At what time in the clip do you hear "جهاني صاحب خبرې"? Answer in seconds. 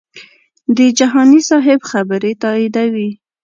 0.97-2.31